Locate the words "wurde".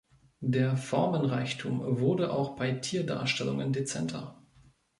1.99-2.33